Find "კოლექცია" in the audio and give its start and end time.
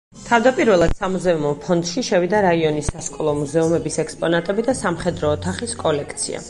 5.87-6.39